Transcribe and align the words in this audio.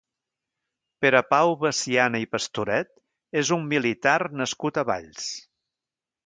Pere 1.05 1.19
Pau 1.33 1.51
Veciana 1.63 2.21
i 2.23 2.27
Pastoret 2.31 2.89
és 3.43 3.53
un 3.59 3.69
militar 3.75 4.17
nascut 4.41 4.81
a 4.83 4.87
Valls. 4.93 5.29